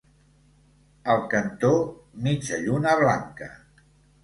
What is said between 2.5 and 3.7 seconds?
lluna blanca.